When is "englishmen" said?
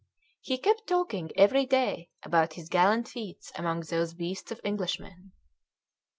4.63-5.31